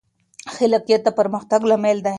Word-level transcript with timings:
خلاقیت 0.55 1.01
د 1.05 1.09
پرمختګ 1.19 1.61
لامل 1.69 1.97
دی. 2.05 2.09